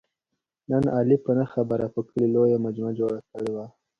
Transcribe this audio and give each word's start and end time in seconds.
نن 0.69 0.83
علي 0.95 1.17
په 1.25 1.31
نه 1.37 1.45
خبره 1.53 1.85
په 1.93 1.99
کلي 2.09 2.27
لویه 2.35 2.57
مجمع 2.65 2.91
جوړه 2.99 3.19
کړې 3.31 3.49
وه. 3.55 3.65